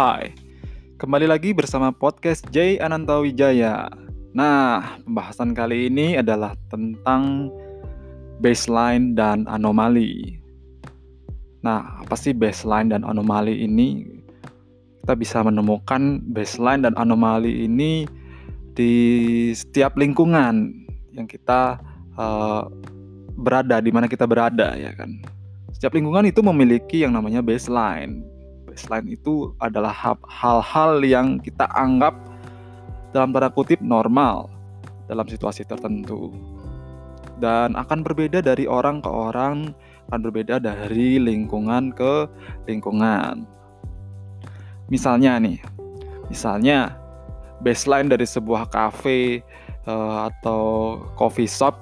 Hai, 0.00 0.32
kembali 0.96 1.28
lagi 1.28 1.52
bersama 1.52 1.92
podcast 1.92 2.48
J 2.48 2.80
Ananta 2.80 3.20
Wijaya. 3.20 3.84
Nah, 4.32 4.96
pembahasan 5.04 5.52
kali 5.52 5.92
ini 5.92 6.16
adalah 6.16 6.56
tentang 6.72 7.52
baseline 8.40 9.12
dan 9.12 9.44
anomali. 9.44 10.40
Nah, 11.60 12.00
apa 12.00 12.16
sih 12.16 12.32
baseline 12.32 12.96
dan 12.96 13.04
anomali 13.04 13.60
ini? 13.60 14.08
Kita 15.04 15.12
bisa 15.20 15.44
menemukan 15.44 16.24
baseline 16.32 16.88
dan 16.88 16.96
anomali 16.96 17.68
ini 17.68 18.08
di 18.72 18.94
setiap 19.52 20.00
lingkungan 20.00 20.80
yang 21.12 21.28
kita 21.28 21.76
uh, 22.16 22.64
berada, 23.36 23.84
di 23.84 23.92
mana 23.92 24.08
kita 24.08 24.24
berada, 24.24 24.80
ya 24.80 24.96
kan. 24.96 25.20
Setiap 25.76 25.92
lingkungan 25.92 26.24
itu 26.24 26.40
memiliki 26.40 27.04
yang 27.04 27.12
namanya 27.12 27.44
baseline 27.44 28.29
baseline 28.80 29.12
itu 29.12 29.52
adalah 29.60 29.92
hal-hal 30.24 31.04
yang 31.04 31.36
kita 31.36 31.68
anggap 31.76 32.16
dalam 33.12 33.36
tanda 33.36 33.52
kutip 33.52 33.76
normal 33.84 34.48
dalam 35.04 35.28
situasi 35.28 35.68
tertentu. 35.68 36.32
Dan 37.36 37.76
akan 37.76 38.00
berbeda 38.00 38.40
dari 38.40 38.64
orang 38.64 39.04
ke 39.04 39.10
orang 39.12 39.76
akan 40.08 40.20
berbeda 40.24 40.64
dari 40.64 41.20
lingkungan 41.20 41.92
ke 41.92 42.24
lingkungan. 42.64 43.44
Misalnya 44.88 45.36
nih 45.36 45.60
misalnya 46.32 46.96
baseline 47.60 48.08
dari 48.08 48.24
sebuah 48.24 48.72
cafe 48.72 49.44
uh, 49.84 50.32
atau 50.32 50.96
coffee 51.20 51.44
shop 51.44 51.76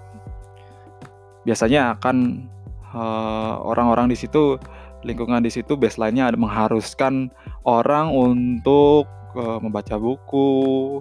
biasanya 1.47 1.95
akan 1.95 2.43
uh, 2.91 3.63
orang-orang 3.63 4.11
di 4.11 4.19
situ 4.19 4.59
lingkungan 5.07 5.45
di 5.45 5.51
situ 5.53 5.79
baseline-nya 5.79 6.35
ada 6.35 6.39
mengharuskan 6.39 7.31
orang 7.63 8.11
untuk 8.11 9.07
uh, 9.39 9.59
membaca 9.63 9.95
buku, 9.99 10.99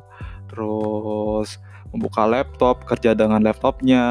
terus 0.50 1.58
membuka 1.96 2.28
laptop, 2.28 2.84
kerja 2.84 3.16
dengan 3.16 3.40
laptopnya, 3.42 4.06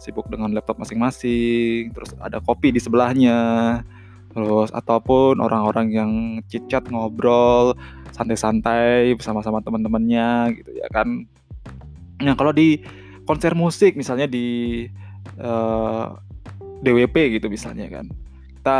sibuk 0.00 0.26
dengan 0.32 0.50
laptop 0.56 0.80
masing-masing, 0.80 1.92
terus 1.92 2.16
ada 2.18 2.40
kopi 2.40 2.72
di 2.72 2.80
sebelahnya, 2.80 3.80
terus 4.32 4.72
ataupun 4.72 5.38
orang-orang 5.38 5.86
yang 5.92 6.12
cicat 6.48 6.88
ngobrol 6.88 7.76
santai-santai 8.16 9.12
bersama-sama 9.16 9.60
teman-temannya 9.60 10.56
gitu 10.56 10.70
ya 10.72 10.88
kan. 10.88 11.28
Nah 12.24 12.34
kalau 12.36 12.52
di 12.52 12.80
konser 13.28 13.52
musik 13.52 13.94
misalnya 13.94 14.26
di 14.26 14.88
uh, 15.38 16.16
eh, 16.16 16.80
DWP 16.82 17.38
gitu 17.38 17.46
misalnya 17.52 17.86
kan, 17.92 18.08
kita 18.58 18.78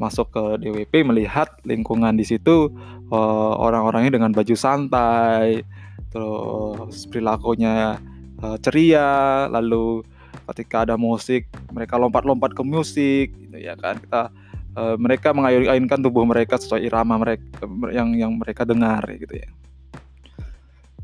masuk 0.00 0.32
ke 0.32 0.42
DWP 0.64 1.04
melihat 1.04 1.52
lingkungan 1.68 2.16
di 2.16 2.24
situ 2.24 2.72
uh, 3.12 3.52
orang-orangnya 3.60 4.16
dengan 4.16 4.32
baju 4.32 4.56
santai, 4.56 5.60
terus 6.08 7.04
perilakunya 7.12 8.00
uh, 8.40 8.56
ceria, 8.64 9.44
lalu 9.52 10.00
ketika 10.50 10.88
ada 10.88 10.96
musik 10.96 11.46
mereka 11.70 12.00
lompat-lompat 12.00 12.56
ke 12.56 12.62
musik, 12.64 13.30
gitu 13.36 13.56
ya 13.60 13.76
kan 13.76 14.00
kita 14.00 14.32
uh, 14.74 14.96
mereka 14.96 15.36
mengayun-ayunkan 15.36 16.00
tubuh 16.00 16.24
mereka 16.24 16.56
sesuai 16.56 16.80
irama 16.80 17.20
mereka 17.20 17.44
yang 17.92 18.16
yang 18.16 18.32
mereka 18.40 18.64
dengar, 18.64 19.04
gitu 19.14 19.36
ya. 19.36 19.50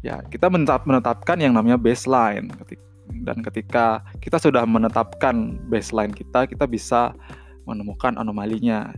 Ya 0.01 0.17
kita 0.25 0.49
menetap, 0.49 0.89
menetapkan 0.89 1.37
yang 1.37 1.53
namanya 1.53 1.77
baseline, 1.77 2.49
dan 3.23 3.45
ketika 3.45 4.03
kita 4.19 4.41
sudah 4.41 4.67
menetapkan 4.67 5.61
baseline 5.69 6.15
kita, 6.15 6.47
kita 6.47 6.65
bisa 6.67 7.15
menemukan 7.67 8.15
anomalinya. 8.17 8.95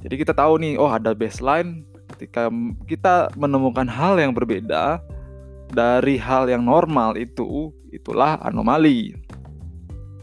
Jadi 0.00 0.14
kita 0.22 0.32
tahu 0.32 0.62
nih, 0.62 0.78
oh 0.78 0.88
ada 0.88 1.12
baseline 1.12 1.82
ketika 2.16 2.48
kita 2.86 3.28
menemukan 3.34 3.90
hal 3.90 4.16
yang 4.16 4.30
berbeda 4.32 5.02
dari 5.74 6.14
hal 6.16 6.46
yang 6.46 6.62
normal 6.62 7.18
itu, 7.18 7.74
itulah 7.90 8.38
anomali. 8.46 9.18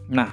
Nah, 0.07 0.31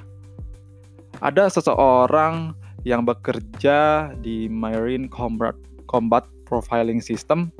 ada 1.18 1.50
seseorang 1.50 2.54
yang 2.86 3.04
bekerja 3.04 4.10
di 4.22 4.48
Marine 4.48 5.10
Combat, 5.10 5.52
Combat 5.90 6.24
Profiling 6.48 7.02
System. 7.02 7.52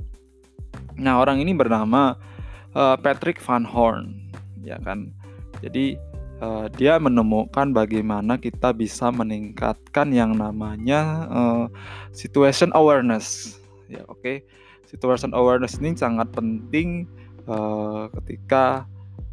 Nah, 0.97 1.20
orang 1.20 1.42
ini 1.42 1.53
bernama 1.53 2.16
uh, 2.72 2.97
Patrick 2.97 3.42
Van 3.42 3.66
Horn, 3.66 4.32
ya 4.64 4.78
kan. 4.80 5.12
Jadi 5.60 5.98
uh, 6.40 6.66
dia 6.74 6.96
menemukan 6.96 7.70
bagaimana 7.70 8.40
kita 8.40 8.72
bisa 8.74 9.12
meningkatkan 9.12 10.10
yang 10.10 10.34
namanya 10.34 11.28
uh, 11.30 11.64
situation 12.10 12.72
awareness. 12.74 13.56
Ya, 13.86 14.02
oke. 14.08 14.20
Okay? 14.24 14.36
Situation 14.88 15.30
awareness 15.36 15.78
ini 15.78 15.94
sangat 15.94 16.34
penting 16.34 17.06
uh, 17.46 18.10
ketika 18.20 18.88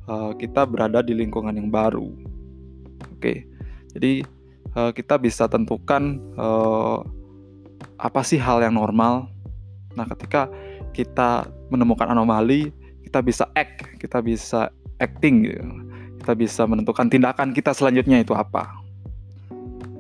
uh, 0.06 0.36
kita 0.38 0.68
berada 0.70 1.02
di 1.02 1.18
lingkungan 1.18 1.56
yang 1.56 1.74
baru. 1.74 2.14
Oke. 3.18 3.18
Okay? 3.18 3.38
Jadi 3.98 4.14
uh, 4.78 4.92
kita 4.94 5.18
bisa 5.18 5.50
tentukan 5.50 6.22
uh, 6.38 7.02
apa 7.98 8.22
sih 8.22 8.38
hal 8.38 8.62
yang 8.62 8.78
normal. 8.78 9.32
Nah, 9.98 10.06
ketika 10.14 10.46
kita 10.94 11.50
menemukan 11.74 12.06
anomali, 12.06 12.70
kita 13.02 13.26
bisa 13.26 13.50
act, 13.58 13.98
kita 13.98 14.22
bisa 14.22 14.70
acting 15.02 15.46
gitu 15.50 15.87
kita 16.28 16.36
bisa 16.36 16.68
menentukan 16.68 17.08
tindakan 17.08 17.56
kita 17.56 17.72
selanjutnya 17.72 18.20
itu 18.20 18.36
apa. 18.36 18.84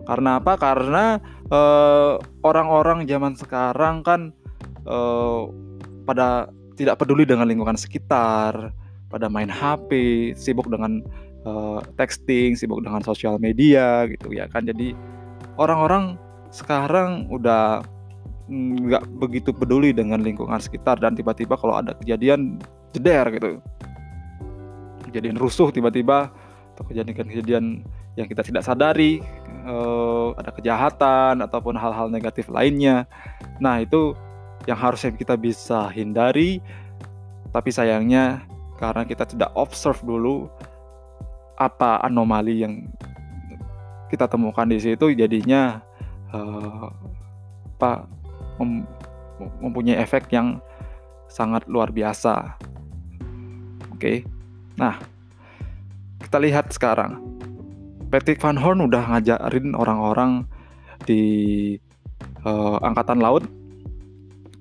Karena 0.04 0.44
apa? 0.44 0.60
Karena 0.60 1.24
eh, 1.48 2.20
orang-orang 2.44 3.08
zaman 3.08 3.40
sekarang 3.40 4.04
kan 4.04 4.36
uh, 4.84 5.48
pada 6.04 6.52
tidak 6.76 7.00
peduli 7.00 7.24
dengan 7.24 7.48
lingkungan 7.48 7.80
sekitar, 7.80 8.76
pada 9.08 9.32
main 9.32 9.48
HP, 9.48 9.92
sibuk 10.36 10.68
dengan 10.68 11.00
uh, 11.48 11.80
texting, 11.96 12.60
sibuk 12.60 12.84
dengan 12.84 13.00
sosial 13.08 13.40
media 13.40 14.04
gitu 14.12 14.36
ya 14.36 14.52
kan. 14.52 14.68
Jadi 14.68 14.92
orang-orang 15.56 16.20
sekarang 16.52 17.32
udah 17.32 17.88
nggak 18.52 19.04
begitu 19.16 19.56
peduli 19.56 19.96
dengan 19.96 20.20
lingkungan 20.20 20.60
sekitar 20.60 21.00
dan 21.00 21.16
tiba-tiba 21.16 21.56
kalau 21.56 21.80
ada 21.80 21.96
kejadian 22.04 22.60
jeder 22.92 23.32
gitu 23.32 23.64
kejadian 25.10 25.40
rusuh 25.40 25.72
tiba-tiba 25.72 26.30
atau 26.76 26.84
kejadian-kejadian 26.86 27.82
yang 28.18 28.28
kita 28.30 28.46
tidak 28.46 28.66
sadari 28.66 29.24
uh, 29.66 30.34
ada 30.38 30.54
kejahatan 30.54 31.42
ataupun 31.42 31.74
hal-hal 31.74 32.12
negatif 32.12 32.50
lainnya 32.52 33.10
nah 33.58 33.82
itu 33.82 34.14
yang 34.70 34.78
harusnya 34.78 35.14
kita 35.14 35.34
bisa 35.40 35.90
hindari 35.94 36.62
tapi 37.56 37.74
sayangnya 37.74 38.46
karena 38.78 39.08
kita 39.08 39.26
tidak 39.26 39.50
observe 39.58 39.98
dulu 40.06 40.46
apa 41.58 42.06
anomali 42.06 42.62
yang 42.62 42.86
kita 44.14 44.30
temukan 44.30 44.70
di 44.70 44.78
situ 44.78 45.12
jadinya 45.18 45.82
uh, 46.32 46.94
apa 47.78 48.06
mem 48.62 48.86
mempunyai 49.62 50.02
efek 50.02 50.34
yang 50.34 50.58
sangat 51.30 51.68
luar 51.70 51.94
biasa. 51.94 52.58
Oke. 53.94 54.02
Okay? 54.02 54.18
Nah, 54.78 55.02
kita 56.22 56.38
lihat 56.38 56.70
sekarang. 56.70 57.18
Patrick 58.08 58.40
Van 58.40 58.56
Horn 58.56 58.88
udah 58.88 59.04
ngajarin 59.12 59.76
orang-orang 59.76 60.48
di 61.04 61.22
uh, 62.48 62.80
angkatan 62.80 63.20
laut 63.20 63.44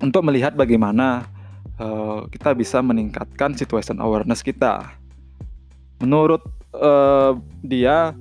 untuk 0.03 0.25
melihat 0.27 0.53
bagaimana 0.57 1.25
uh, 1.79 2.27
kita 2.27 2.51
bisa 2.57 2.83
meningkatkan 2.83 3.55
situation 3.55 4.03
awareness 4.03 4.43
kita. 4.43 4.91
Menurut 6.03 6.43
uh, 6.75 7.37
dia, 7.63 8.11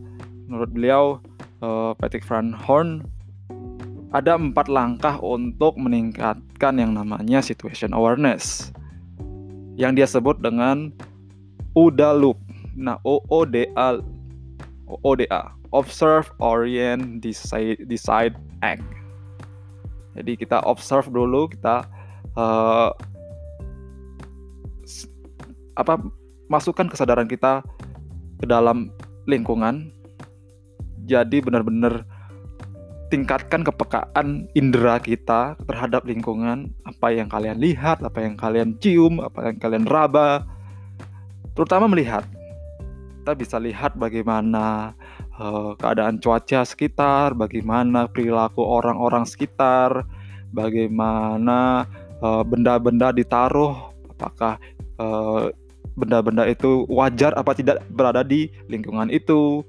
menurut 0.47 0.71
beliau 0.71 1.05
uh, 1.65 1.93
Patrick 1.99 2.25
Van 2.29 2.55
Horn 2.55 3.05
ada 4.15 4.39
empat 4.39 4.71
langkah 4.71 5.19
untuk 5.21 5.77
meningkatkan 5.77 6.79
yang 6.79 6.95
namanya 6.95 7.43
situation 7.43 7.93
awareness 7.93 8.71
yang 9.77 9.93
dia 9.93 10.09
sebut 10.09 10.41
dengan 10.41 10.95
OODA 11.77 12.17
loop. 12.17 12.41
Nah, 12.73 12.97
OODA 13.05 14.01
OODA 14.89 15.57
observe, 15.77 16.31
orient, 16.41 17.21
decide, 17.21 17.77
decide, 17.85 18.35
act. 18.65 18.83
Jadi 20.17 20.41
kita 20.41 20.65
observe 20.65 21.13
dulu, 21.13 21.53
kita 21.53 21.85
uh, 22.41 22.89
apa 25.77 26.01
masukkan 26.49 26.89
kesadaran 26.89 27.29
kita 27.29 27.61
ke 28.41 28.47
dalam 28.49 28.89
lingkungan. 29.29 29.93
Jadi 31.05 31.45
benar-benar 31.45 32.03
tingkatkan 33.13 33.63
kepekaan 33.63 34.51
indera 34.59 34.99
kita 34.99 35.55
terhadap 35.69 36.03
lingkungan, 36.09 36.73
apa 36.89 37.13
yang 37.15 37.29
kalian 37.31 37.61
lihat, 37.61 38.03
apa 38.03 38.25
yang 38.25 38.35
kalian 38.35 38.75
cium, 38.83 39.23
apa 39.23 39.53
yang 39.53 39.59
kalian 39.61 39.87
raba, 39.87 40.43
terutama 41.57 41.89
melihat 41.89 42.29
kita 43.27 43.33
bisa 43.35 43.59
lihat 43.59 43.99
bagaimana 43.99 44.95
uh, 45.35 45.75
keadaan 45.83 46.23
cuaca 46.23 46.63
sekitar, 46.63 47.35
bagaimana 47.35 48.07
perilaku 48.07 48.63
orang-orang 48.63 49.27
sekitar, 49.27 50.07
bagaimana 50.55 51.91
uh, 52.23 52.47
benda-benda 52.47 53.11
ditaruh, 53.11 53.91
apakah 54.15 54.63
uh, 55.03 55.51
benda-benda 55.99 56.47
itu 56.47 56.87
wajar 56.87 57.35
apa 57.35 57.51
tidak 57.59 57.83
berada 57.91 58.23
di 58.23 58.47
lingkungan 58.71 59.11
itu, 59.11 59.67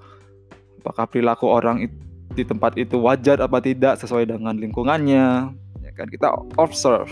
apakah 0.85 1.09
perilaku 1.09 1.49
orang 1.49 1.89
di 2.37 2.43
tempat 2.45 2.77
itu 2.77 3.01
wajar 3.01 3.41
apa 3.41 3.57
tidak 3.57 3.97
sesuai 3.97 4.29
dengan 4.29 4.53
lingkungannya, 4.53 5.49
ya 5.81 5.91
kan 5.97 6.05
kita 6.13 6.29
observe. 6.61 7.09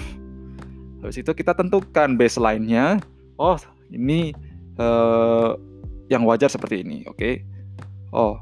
Habis 1.02 1.26
itu 1.26 1.32
kita 1.34 1.58
tentukan 1.58 2.14
baseline-nya. 2.14 3.02
Oh, 3.42 3.58
ini 3.90 4.38
uh, 4.80 5.56
yang 6.12 6.24
wajar 6.24 6.52
seperti 6.52 6.86
ini, 6.86 7.04
oke? 7.10 7.18
Okay? 7.18 7.34
Oh, 8.16 8.40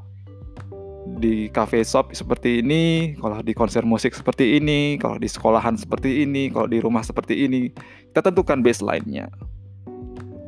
di 1.20 1.52
cafe 1.52 1.84
shop 1.84 2.16
seperti 2.16 2.64
ini, 2.64 3.16
kalau 3.20 3.44
di 3.44 3.54
konser 3.56 3.84
musik 3.84 4.16
seperti 4.16 4.60
ini, 4.60 4.96
kalau 5.00 5.20
di 5.20 5.28
sekolahan 5.28 5.76
seperti 5.76 6.24
ini, 6.24 6.48
kalau 6.52 6.68
di 6.68 6.80
rumah 6.80 7.04
seperti 7.04 7.48
ini, 7.48 7.72
kita 8.12 8.32
tentukan 8.32 8.64
baseline-nya. 8.64 9.28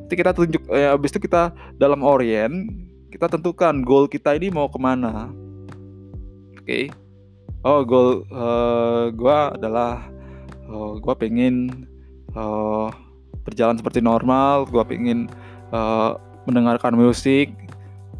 Nanti 0.06 0.14
kita 0.16 0.32
tunjuk, 0.38 0.64
eh, 0.70 0.88
habis 0.88 1.12
itu 1.12 1.26
kita 1.26 1.52
dalam 1.82 2.06
orient, 2.06 2.70
kita 3.10 3.32
tentukan 3.32 3.82
goal 3.82 4.06
kita 4.06 4.38
ini 4.38 4.54
mau 4.54 4.70
ke 4.70 4.78
mana. 4.78 5.32
Oke, 6.56 6.62
okay. 6.62 6.84
oh 7.66 7.86
goal 7.86 8.26
uh, 8.34 9.14
gua 9.14 9.54
adalah 9.54 10.02
uh, 10.70 10.98
gua 10.98 11.14
pengen 11.14 11.88
uh, 12.34 12.90
berjalan 13.46 13.78
seperti 13.78 14.02
normal, 14.02 14.66
gua 14.70 14.82
pengen 14.82 15.30
uh, 15.76 16.16
mendengarkan 16.48 16.96
musik, 16.96 17.52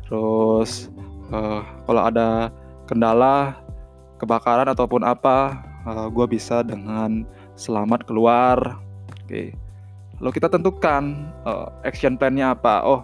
terus 0.04 0.92
uh, 1.32 1.64
kalau 1.88 2.02
ada 2.04 2.52
kendala 2.86 3.56
kebakaran 4.20 4.68
ataupun 4.72 5.02
apa 5.04 5.64
uh, 5.88 6.06
eh, 6.06 6.08
gue 6.12 6.26
bisa 6.28 6.62
dengan 6.66 7.24
selamat 7.56 8.04
keluar. 8.04 8.80
Oke. 9.26 9.30
Okay. 9.30 9.48
lalu 10.16 10.40
kita 10.40 10.48
tentukan 10.48 11.28
uh, 11.44 11.68
action 11.84 12.16
plan-nya 12.16 12.56
apa? 12.56 12.88
Oh 12.88 13.04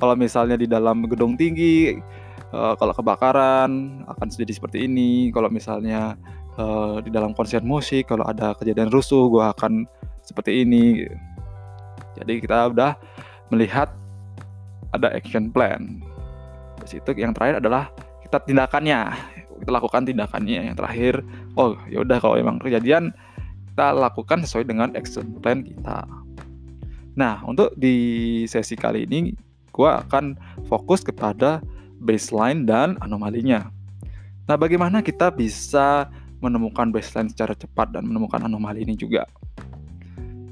kalau 0.00 0.16
misalnya 0.16 0.56
di 0.56 0.64
dalam 0.64 1.04
gedung 1.04 1.36
tinggi 1.36 2.00
uh, 2.50 2.72
kalau 2.80 2.96
kebakaran 2.96 4.02
akan 4.08 4.26
jadi 4.32 4.56
seperti 4.56 4.88
ini. 4.88 5.28
Kalau 5.30 5.52
misalnya 5.52 6.16
uh, 6.56 6.98
di 7.04 7.12
dalam 7.12 7.36
konser 7.36 7.60
musik 7.60 8.08
kalau 8.08 8.24
ada 8.24 8.56
kejadian 8.56 8.88
rusuh 8.88 9.28
gue 9.28 9.44
akan 9.44 9.84
seperti 10.24 10.64
ini. 10.64 11.04
Jadi 12.16 12.40
kita 12.40 12.72
udah 12.72 12.96
melihat 13.52 13.92
ada 14.94 15.10
action 15.10 15.50
plan 15.50 16.04
Terus 16.84 17.00
itu 17.00 17.10
yang 17.16 17.32
terakhir 17.32 17.64
adalah 17.64 17.88
kita 18.20 18.44
tindakannya. 18.44 19.00
Kita 19.64 19.70
lakukan 19.72 20.04
tindakannya. 20.04 20.68
Yang 20.68 20.76
terakhir, 20.76 21.14
oh 21.56 21.78
ya 21.88 22.04
udah 22.04 22.18
kalau 22.20 22.36
emang 22.36 22.60
kejadian 22.60 23.14
kita 23.72 23.96
lakukan 23.96 24.44
sesuai 24.44 24.68
dengan 24.68 24.92
action 24.92 25.38
plan 25.40 25.64
kita. 25.64 26.04
Nah, 27.16 27.40
untuk 27.48 27.72
di 27.78 28.44
sesi 28.50 28.76
kali 28.76 29.08
ini 29.08 29.32
gue 29.72 29.90
akan 29.90 30.36
fokus 30.68 31.00
kepada 31.00 31.64
baseline 32.04 32.68
dan 32.68 33.00
anomalinya. 33.00 33.70
Nah, 34.44 34.60
bagaimana 34.60 35.00
kita 35.00 35.32
bisa 35.32 36.10
menemukan 36.44 36.92
baseline 36.92 37.32
secara 37.32 37.56
cepat 37.56 37.96
dan 37.96 38.04
menemukan 38.04 38.44
anomali 38.44 38.84
ini 38.84 38.92
juga? 38.92 39.24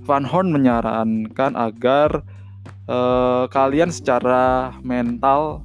Van 0.02 0.24
Horn 0.24 0.50
menyarankan 0.50 1.54
agar 1.54 2.24
uh, 2.88 3.46
kalian 3.50 3.90
secara 3.90 4.74
mental 4.82 5.62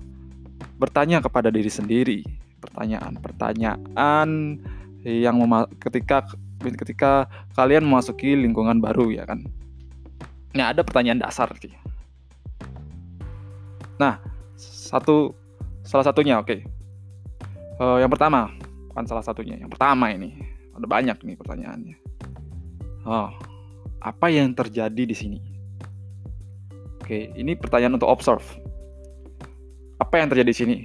bertanya 0.77 1.21
kepada 1.21 1.49
diri 1.49 1.69
sendiri 1.69 2.19
pertanyaan-pertanyaan 2.61 4.29
yang 5.05 5.35
ketika 5.77 6.25
ketika 6.61 7.29
kalian 7.53 7.85
memasuki 7.85 8.33
lingkungan 8.33 8.81
baru 8.81 9.13
ya 9.13 9.23
kan. 9.29 9.45
Nah, 10.57 10.73
ada 10.73 10.81
pertanyaan 10.81 11.21
dasar 11.21 11.53
sih. 11.61 11.69
Nah, 14.01 14.17
satu 14.57 15.33
salah 15.85 16.05
satunya 16.05 16.41
oke. 16.41 16.49
Okay. 16.49 16.59
Uh, 17.77 18.01
yang 18.01 18.09
pertama, 18.09 18.49
bukan 18.89 19.05
salah 19.05 19.21
satunya. 19.21 19.53
Yang 19.53 19.77
pertama 19.77 20.09
ini 20.09 20.33
ada 20.73 20.85
banyak 20.89 21.17
nih 21.21 21.37
pertanyaannya. 21.37 21.97
Oh, 23.05 23.29
apa 24.01 24.25
yang 24.33 24.57
terjadi 24.57 25.03
di 25.05 25.15
sini? 25.15 25.39
Oke, 27.07 27.31
ini 27.39 27.55
pertanyaan 27.55 27.95
untuk 27.95 28.11
observe 28.11 28.43
apa 30.03 30.19
yang 30.19 30.27
terjadi 30.27 30.51
di 30.51 30.57
sini? 30.59 30.77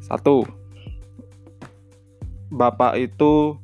Satu, 0.00 0.40
bapak 2.48 2.96
itu 2.96 3.60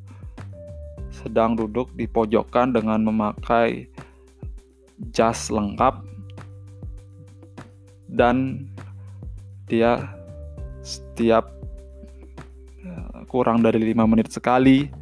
sedang 1.08 1.56
duduk 1.56 1.88
di 1.96 2.04
pojokan 2.04 2.76
dengan 2.76 3.00
memakai 3.00 3.88
jas 5.08 5.48
lengkap 5.48 6.04
dan 8.12 8.68
dia 9.72 10.04
setiap 10.84 11.48
eh, 12.84 13.24
kurang 13.32 13.64
dari 13.64 13.80
lima 13.80 14.04
menit 14.04 14.28
sekali 14.28 14.92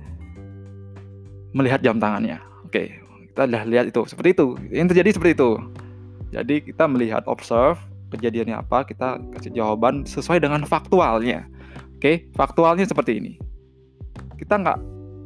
melihat 1.50 1.82
jam 1.82 1.98
tangannya. 1.98 2.38
Oke, 2.70 3.01
kita 3.32 3.48
lihat 3.48 3.88
itu 3.88 4.04
seperti 4.04 4.36
itu. 4.36 4.46
Yang 4.68 4.86
terjadi 4.92 5.10
seperti 5.16 5.32
itu. 5.40 5.50
Jadi 6.32 6.54
kita 6.68 6.84
melihat 6.84 7.24
observe 7.24 7.80
kejadiannya 8.12 8.60
apa, 8.60 8.84
kita 8.84 9.16
kasih 9.32 9.56
jawaban 9.56 10.04
sesuai 10.04 10.44
dengan 10.44 10.68
faktualnya. 10.68 11.48
Oke, 11.96 12.28
faktualnya 12.36 12.84
seperti 12.84 13.16
ini. 13.16 13.32
Kita 14.36 14.60
nggak 14.60 14.80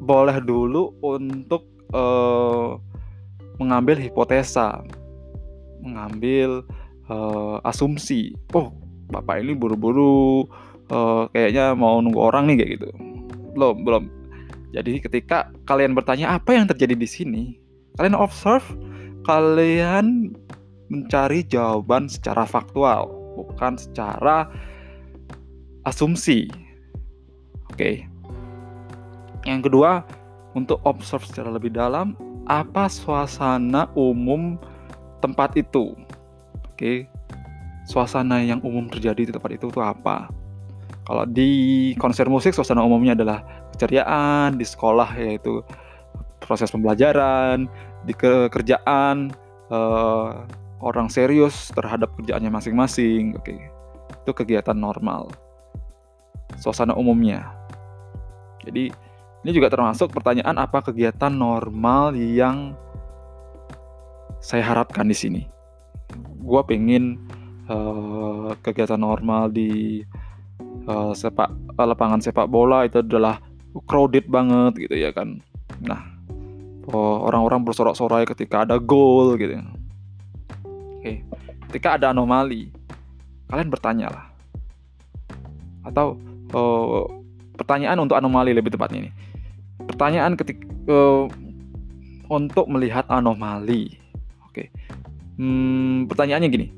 boleh 0.07 0.39
dulu 0.39 0.95
untuk 1.03 1.67
uh, 1.91 2.79
mengambil 3.59 3.99
hipotesa, 3.99 4.87
mengambil 5.83 6.63
uh, 7.11 7.59
asumsi. 7.67 8.39
Oh, 8.55 8.71
bapak 9.11 9.43
ini 9.43 9.59
buru-buru, 9.59 10.47
uh, 10.95 11.27
kayaknya 11.35 11.75
mau 11.75 11.99
nunggu 11.99 12.23
orang 12.23 12.47
nih 12.51 12.57
kayak 12.63 12.71
gitu. 12.79 12.89
Belum, 13.59 13.83
belum. 13.83 14.05
Jadi 14.71 15.01
ketika 15.01 15.51
kalian 15.65 15.97
bertanya 15.97 16.37
apa 16.37 16.53
yang 16.53 16.69
terjadi 16.69 16.95
di 16.95 17.09
sini, 17.09 17.45
kalian 17.97 18.17
observe, 18.17 18.65
kalian 19.25 20.37
mencari 20.93 21.43
jawaban 21.49 22.07
secara 22.07 22.47
faktual, 22.47 23.11
bukan 23.35 23.75
secara 23.77 24.47
asumsi. 25.89 26.47
Oke. 27.73 28.07
Yang 29.47 29.71
kedua, 29.71 30.03
untuk 30.57 30.81
observe 30.89 31.27
secara 31.27 31.53
lebih 31.53 31.75
dalam 31.75 32.17
apa 32.47 32.87
suasana 32.87 33.91
umum 33.99 34.57
tempat 35.21 35.55
itu. 35.59 35.95
Oke. 36.73 37.07
Suasana 37.87 38.43
yang 38.43 38.59
umum 38.67 38.91
terjadi 38.91 39.31
di 39.31 39.33
tempat 39.35 39.55
itu 39.55 39.71
itu 39.71 39.79
apa? 39.79 40.27
Kalau 41.07 41.23
di 41.23 41.95
konser 42.03 42.27
musik 42.27 42.51
suasana 42.51 42.83
umumnya 42.83 43.15
adalah 43.15 43.47
keceriaan, 43.71 44.59
di 44.59 44.67
sekolah 44.67 45.15
yaitu 45.15 45.63
proses 46.43 46.71
pembelajaran, 46.75 47.71
di 48.07 48.15
kerjaan 48.51 49.35
uh, 49.69 50.47
orang 50.81 51.11
serius 51.11 51.75
terhadap 51.75 52.15
kerjaannya 52.15 52.49
masing-masing. 52.49 53.35
Oke, 53.35 53.59
itu 54.23 54.33
kegiatan 54.33 54.77
normal. 54.79 55.29
Suasana 56.63 56.95
umumnya. 56.95 57.51
Jadi 58.63 58.95
ini 59.43 59.51
juga 59.51 59.71
termasuk 59.71 60.15
pertanyaan 60.15 60.59
apa 60.59 60.83
kegiatan 60.83 61.31
normal 61.31 62.15
yang 62.15 62.75
saya 64.39 64.63
harapkan 64.63 65.07
di 65.11 65.17
sini. 65.17 65.43
Gua 66.43 66.63
pengen 66.63 67.19
uh, 67.67 68.55
kegiatan 68.63 68.99
normal 68.99 69.51
di 69.51 70.03
uh, 70.87 71.11
sepak 71.11 71.51
lapangan 71.75 72.23
sepak 72.23 72.47
bola 72.47 72.87
itu 72.87 73.03
adalah 73.03 73.43
crowded 73.85 74.31
banget 74.31 74.89
gitu 74.89 74.97
ya 74.97 75.11
kan. 75.13 75.43
Nah, 75.85 76.16
orang-orang 76.95 77.67
bersorak-sorai 77.67 78.27
ketika 78.29 78.63
ada 78.63 78.79
gol 78.79 79.35
gitu. 79.35 79.59
Oke, 80.99 81.27
ketika 81.71 81.99
ada 81.99 82.15
anomali, 82.15 82.71
kalian 83.51 83.71
bertanya 83.71 84.07
lah. 84.11 84.27
Atau 85.87 86.19
oh, 86.55 87.11
pertanyaan 87.59 87.99
untuk 88.03 88.19
anomali 88.19 88.55
lebih 88.55 88.75
tepatnya 88.75 89.07
ini. 89.07 89.11
Pertanyaan 89.87 90.35
ketika 90.39 90.67
uh, 90.91 91.27
untuk 92.31 92.67
melihat 92.71 93.07
anomali. 93.07 93.99
Oke. 94.51 94.71
Hmm, 95.39 96.07
pertanyaannya 96.11 96.49
gini. 96.51 96.69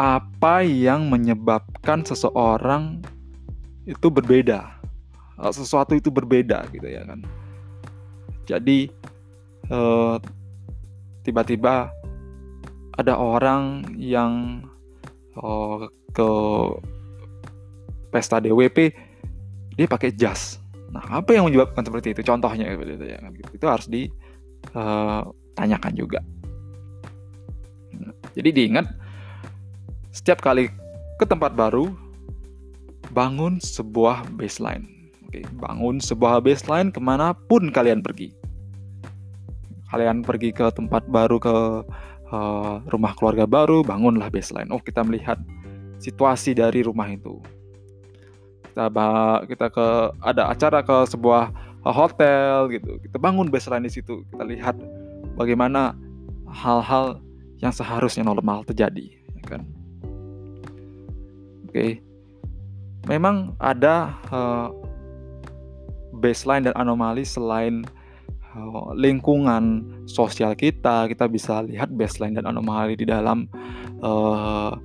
Apa 0.00 0.64
yang 0.64 1.12
menyebabkan 1.12 2.04
seseorang 2.08 3.04
itu 3.84 4.08
berbeda? 4.08 4.80
Sesuatu 5.52 5.96
itu 5.96 6.08
berbeda 6.08 6.68
gitu 6.72 6.88
ya 6.88 7.04
kan. 7.04 7.20
Jadi 8.48 8.88
uh, 9.72 10.16
tiba-tiba 11.24 11.92
ada 12.96 13.14
orang 13.16 13.84
yang 13.96 14.64
oh, 15.38 15.88
ke 16.10 16.30
pesta 18.10 18.42
DWP 18.42 18.90
dia 19.78 19.86
pakai 19.86 20.10
jas 20.12 20.60
Nah, 20.90 21.22
apa 21.22 21.38
yang 21.38 21.46
menyebabkan 21.46 21.86
seperti 21.86 22.10
itu? 22.14 22.22
Contohnya 22.26 22.66
itu 22.66 23.06
ya. 23.06 23.22
Itu 23.54 23.66
harus 23.70 23.86
ditanyakan 23.86 25.92
juga. 25.94 26.18
Nah, 27.94 28.10
jadi 28.34 28.50
diingat 28.50 28.90
setiap 30.10 30.42
kali 30.42 30.66
ke 31.18 31.24
tempat 31.26 31.54
baru 31.54 31.94
bangun 33.14 33.62
sebuah 33.62 34.26
baseline. 34.34 34.99
Oke, 35.30 35.46
bangun 35.62 36.02
sebuah 36.02 36.42
baseline 36.42 36.90
ke 36.90 36.98
mana 36.98 37.30
pun 37.30 37.70
kalian 37.70 38.02
pergi. 38.02 38.34
Kalian 39.94 40.26
pergi 40.26 40.50
ke 40.50 40.66
tempat 40.74 41.06
baru 41.06 41.38
ke 41.38 41.56
uh, 42.34 42.82
rumah 42.90 43.14
keluarga 43.14 43.46
baru, 43.46 43.86
bangunlah 43.86 44.26
baseline. 44.26 44.66
Oh, 44.74 44.82
kita 44.82 45.06
melihat 45.06 45.38
situasi 46.02 46.58
dari 46.58 46.82
rumah 46.82 47.06
itu. 47.06 47.38
Kita 48.74 48.90
kita 49.46 49.70
ke 49.70 49.86
ada 50.18 50.50
acara 50.50 50.82
ke 50.82 51.06
sebuah 51.06 51.54
hotel 51.86 52.66
gitu. 52.74 52.98
Kita 52.98 53.22
bangun 53.22 53.54
baseline 53.54 53.86
di 53.86 53.92
situ. 53.94 54.26
Kita 54.34 54.42
lihat 54.42 54.82
bagaimana 55.38 55.94
hal-hal 56.50 57.22
yang 57.62 57.70
seharusnya 57.70 58.26
normal 58.26 58.66
terjadi 58.66 59.14
ya 59.14 59.44
kan? 59.46 59.62
Oke. 61.70 62.02
Memang 63.06 63.56
ada 63.62 64.18
uh, 64.28 64.68
baseline 66.20 66.68
dan 66.68 66.76
anomali 66.76 67.24
selain 67.24 67.82
uh, 68.54 68.92
lingkungan 68.92 69.82
sosial 70.04 70.52
kita 70.52 71.08
kita 71.08 71.24
bisa 71.26 71.64
lihat 71.64 71.88
baseline 71.96 72.36
dan 72.36 72.44
anomali 72.44 72.94
di 72.94 73.08
dalam 73.08 73.48
uh, 74.04 74.76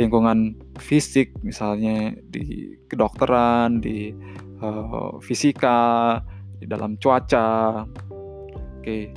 lingkungan 0.00 0.56
fisik 0.80 1.36
misalnya 1.44 2.16
di 2.32 2.72
kedokteran 2.88 3.84
di 3.84 4.10
uh, 4.64 5.20
fisika 5.20 6.16
di 6.56 6.64
dalam 6.64 6.96
cuaca. 6.96 7.84
Oke 8.80 9.12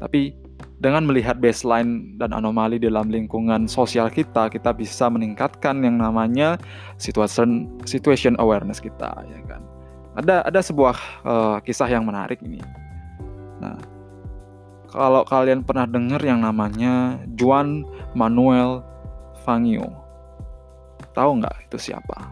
tapi 0.00 0.36
dengan 0.76 1.08
melihat 1.08 1.40
baseline 1.40 2.20
dan 2.20 2.36
anomali 2.36 2.76
dalam 2.76 3.08
lingkungan 3.08 3.64
sosial 3.64 4.12
kita 4.12 4.52
kita 4.52 4.76
bisa 4.76 5.08
meningkatkan 5.08 5.80
yang 5.80 5.96
namanya 5.96 6.60
situation 7.00 7.72
situation 7.88 8.36
awareness 8.36 8.76
kita 8.76 9.08
ya 9.24 9.40
kan 9.48 9.64
ada 10.16 10.42
ada 10.44 10.60
sebuah 10.64 10.96
uh, 11.22 11.56
kisah 11.60 11.88
yang 11.88 12.04
menarik 12.08 12.40
ini 12.40 12.60
nah 13.60 13.76
kalau 14.90 15.22
kalian 15.28 15.60
pernah 15.60 15.84
dengar 15.84 16.22
yang 16.24 16.40
namanya 16.40 17.20
Juan 17.36 17.84
Manuel 18.16 18.80
Fangio 19.44 20.06
Tahu 21.16 21.40
nggak 21.40 21.72
itu 21.72 21.80
siapa? 21.80 22.28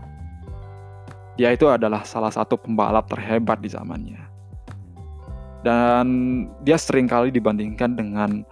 Dia 1.41 1.57
itu 1.57 1.65
adalah 1.73 2.05
salah 2.05 2.29
satu 2.29 2.61
pembalap 2.61 3.09
terhebat 3.09 3.65
di 3.65 3.73
zamannya. 3.73 4.21
Dan 5.65 6.07
dia 6.61 6.77
sering 6.77 7.09
kali 7.09 7.33
dibandingkan 7.33 7.97
dengan 7.97 8.45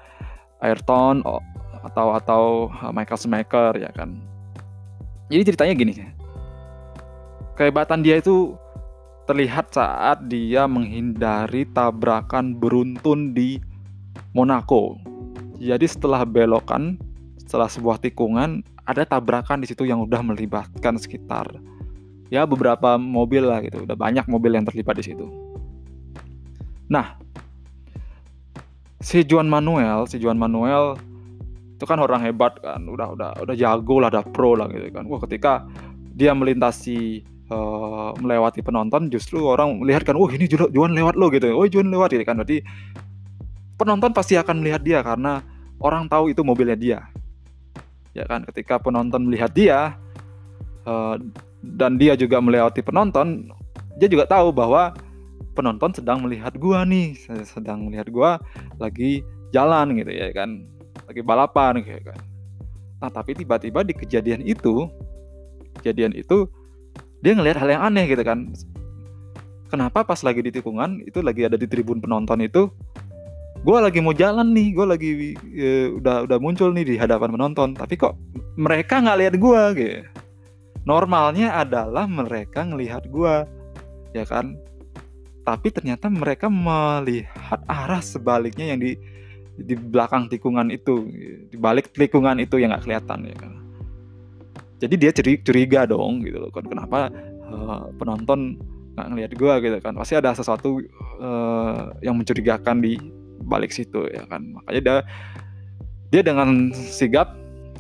Ayrton 0.65 1.21
atau 1.85 2.17
atau 2.17 2.43
Michael 2.97 3.21
Schumacher 3.21 3.77
ya 3.77 3.93
kan. 3.93 4.17
Jadi 5.29 5.53
ceritanya 5.53 5.75
gini. 5.77 5.93
Kehebatan 7.53 8.01
dia 8.01 8.17
itu 8.17 8.57
terlihat 9.27 9.71
saat 9.71 10.27
dia 10.27 10.67
menghindari 10.67 11.67
tabrakan 11.71 12.59
beruntun 12.59 13.33
di 13.33 13.63
Monaco. 14.35 14.99
Jadi 15.63 15.87
setelah 15.87 16.27
belokan, 16.27 16.99
setelah 17.39 17.71
sebuah 17.71 18.03
tikungan, 18.03 18.67
ada 18.83 19.07
tabrakan 19.07 19.63
di 19.63 19.71
situ 19.71 19.87
yang 19.87 20.03
udah 20.03 20.21
melibatkan 20.27 20.99
sekitar 20.99 21.47
ya 22.33 22.49
beberapa 22.49 22.97
mobil 22.97 23.45
lah 23.45 23.61
gitu. 23.61 23.85
Udah 23.85 23.93
banyak 23.93 24.25
mobil 24.25 24.57
yang 24.57 24.65
terlibat 24.65 24.97
di 24.97 25.13
situ. 25.13 25.29
Nah 26.89 27.21
si 29.05 29.21
Juan 29.29 29.53
Manuel 29.53 30.09
si 30.09 30.17
Juan 30.17 30.41
Manuel 30.41 30.97
itu 31.77 31.85
kan 31.85 32.01
orang 32.01 32.25
hebat 32.25 32.57
kan. 32.65 32.89
Udah 32.89 33.13
udah 33.13 33.31
udah 33.45 33.55
jago 33.55 34.01
lah 34.01 34.09
udah 34.09 34.25
pro 34.33 34.57
lah 34.57 34.67
gitu 34.73 34.89
kan. 34.89 35.05
Wah 35.05 35.21
ketika 35.29 35.69
dia 36.17 36.33
melintasi 36.33 37.21
uh, 37.53 38.11
melewati 38.17 38.65
penonton 38.65 39.13
justru 39.13 39.45
orang 39.45 39.77
melihat 39.77 40.09
kan 40.09 40.17
wah 40.17 40.33
ini 40.33 40.49
Juan 40.49 40.97
lewat 40.97 41.15
lo 41.21 41.29
gitu. 41.29 41.53
Oh 41.53 41.69
Juan 41.69 41.93
lewat 41.93 42.17
gitu 42.17 42.25
kan. 42.25 42.41
Berarti 42.41 42.65
penonton 43.77 44.11
pasti 44.17 44.41
akan 44.41 44.65
melihat 44.65 44.81
dia 44.81 44.99
karena 45.05 45.45
orang 45.85 46.09
tahu 46.09 46.33
itu 46.33 46.41
mobilnya 46.41 46.79
dia. 46.79 46.99
Ya 48.17 48.25
kan 48.25 48.45
ketika 48.49 48.81
penonton 48.81 49.29
melihat 49.29 49.53
dia 49.53 49.97
uh, 50.89 51.17
dan 51.61 52.01
dia 52.01 52.17
juga 52.17 52.41
melewati 52.41 52.81
penonton 52.81 53.53
dia 54.01 54.09
juga 54.09 54.25
tahu 54.25 54.51
bahwa 54.51 54.97
penonton 55.53 55.93
sedang 55.93 56.25
melihat 56.25 56.57
gua 56.57 56.89
nih 56.89 57.13
sedang 57.45 57.89
melihat 57.89 58.09
gua 58.09 58.41
lagi 58.81 59.21
jalan 59.53 59.93
gitu 60.01 60.09
ya 60.09 60.33
kan 60.33 60.65
lagi 61.05 61.21
balapan 61.21 61.85
gitu 61.85 62.01
kan. 62.09 62.21
Nah 63.05 63.11
tapi 63.13 63.37
tiba-tiba 63.37 63.85
di 63.85 63.93
kejadian 63.93 64.41
itu 64.45 64.89
kejadian 65.81 66.17
itu 66.17 66.49
dia 67.23 67.33
ngelihat 67.39 67.63
hal 67.63 67.71
yang 67.71 67.83
aneh 67.87 68.05
gitu 68.11 68.23
kan. 68.27 68.51
Kenapa 69.71 70.05
pas 70.05 70.21
lagi 70.21 70.45
di 70.45 70.53
tikungan 70.53 71.01
itu 71.07 71.25
lagi 71.25 71.49
ada 71.49 71.57
di 71.57 71.65
tribun 71.65 72.03
penonton 72.03 72.45
itu 72.45 72.69
gue 73.63 73.79
lagi 73.79 74.03
mau 74.03 74.11
jalan 74.11 74.51
nih 74.51 74.75
gue 74.75 74.87
lagi 74.91 75.11
uh, 75.39 75.87
udah 76.03 76.27
udah 76.27 76.39
muncul 76.43 76.75
nih 76.75 76.83
di 76.83 76.95
hadapan 76.99 77.31
penonton 77.31 77.79
tapi 77.79 77.95
kok 77.95 78.19
mereka 78.59 79.01
nggak 79.01 79.19
lihat 79.23 79.35
gue 79.39 79.63
gitu. 79.79 79.99
Normalnya 80.83 81.63
adalah 81.63 82.11
mereka 82.11 82.67
ngelihat 82.67 83.07
gue 83.07 83.35
ya 84.13 84.27
kan? 84.27 84.59
Tapi 85.47 85.71
ternyata 85.71 86.11
mereka 86.11 86.51
melihat 86.51 87.63
arah 87.71 88.03
sebaliknya 88.03 88.75
yang 88.75 88.83
di 88.83 88.99
di 89.57 89.79
belakang 89.79 90.27
tikungan 90.27 90.69
itu 90.75 91.07
di 91.49 91.57
balik 91.57 91.95
tikungan 91.95 92.43
itu 92.43 92.59
yang 92.59 92.75
nggak 92.75 92.85
kelihatan 92.89 93.31
ya 93.31 93.37
kan 93.37 93.62
jadi 94.83 94.95
dia 94.99 95.11
curiga 95.39 95.87
dong 95.87 96.27
gitu 96.27 96.43
loh 96.43 96.51
kan 96.51 96.67
kenapa 96.67 97.07
uh, 97.47 97.87
penonton 98.03 98.59
nggak 98.93 99.07
ngelihat 99.09 99.33
gue 99.39 99.55
gitu 99.69 99.77
kan. 99.79 99.95
Pasti 99.97 100.15
ada 100.19 100.35
sesuatu 100.35 100.83
uh, 101.23 101.95
yang 102.05 102.19
mencurigakan 102.19 102.83
di 102.83 102.99
balik 103.47 103.71
situ 103.71 104.11
ya 104.11 104.27
kan. 104.27 104.43
Makanya 104.43 104.81
dia 104.83 104.97
dia 106.13 106.23
dengan 106.27 106.75
sigap 106.75 107.33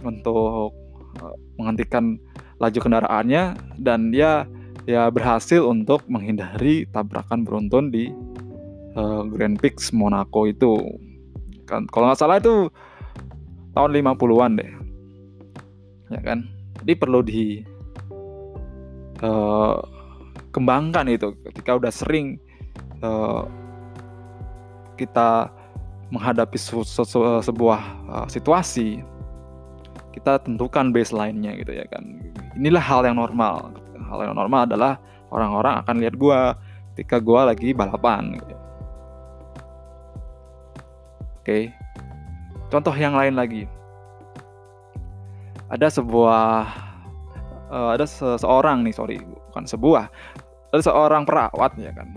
untuk 0.06 0.72
uh, 1.20 1.36
menghentikan 1.60 2.16
laju 2.62 2.78
kendaraannya 2.78 3.58
dan 3.82 4.14
dia 4.14 4.46
ya 4.86 5.10
berhasil 5.12 5.62
untuk 5.66 6.06
menghindari 6.06 6.86
tabrakan 6.90 7.42
beruntun 7.42 7.90
di 7.92 8.08
uh, 8.94 9.26
Grand 9.28 9.58
Prix 9.60 9.92
Monaco 9.92 10.48
itu. 10.48 10.80
Kan 11.68 11.90
kalau 11.92 12.08
nggak 12.08 12.20
salah 12.20 12.38
itu 12.40 12.72
tahun 13.76 13.90
50-an 13.90 14.52
deh. 14.56 14.72
Ya 16.12 16.20
kan 16.20 16.51
jadi 16.82 16.98
perlu 16.98 17.22
di 17.22 17.62
uh, 19.22 19.78
kembangkan 20.50 21.06
itu. 21.08 21.32
Ketika 21.46 21.78
udah 21.78 21.94
sering 21.94 22.42
uh, 23.00 23.46
kita 24.98 25.48
menghadapi 26.12 26.58
se 26.58 26.76
se 26.84 27.02
se 27.06 27.18
sebuah 27.48 27.80
uh, 28.10 28.26
situasi 28.28 29.00
kita 30.12 30.44
tentukan 30.44 30.92
baseline-nya 30.92 31.56
gitu 31.56 31.72
ya 31.72 31.88
kan. 31.88 32.04
Inilah 32.58 32.84
hal 32.84 33.00
yang 33.08 33.16
normal. 33.16 33.72
Hal 34.12 34.28
yang 34.28 34.36
normal 34.36 34.68
adalah 34.68 35.00
orang-orang 35.32 35.80
akan 35.80 35.96
lihat 36.04 36.14
gua 36.20 36.58
ketika 36.92 37.16
gua 37.16 37.48
lagi 37.48 37.72
balapan. 37.72 38.36
Gitu. 38.36 38.54
oke. 41.42 41.58
Contoh 42.68 42.94
yang 42.96 43.16
lain 43.16 43.36
lagi 43.36 43.64
ada 45.72 45.88
sebuah 45.88 46.68
uh, 47.72 47.90
ada 47.96 48.04
seseorang 48.04 48.84
nih 48.84 48.92
sorry 48.92 49.16
bukan 49.24 49.64
sebuah. 49.64 50.12
Ada 50.72 50.92
seorang 50.92 51.24
perawat 51.24 51.72
ya 51.80 51.92
kan. 51.96 52.12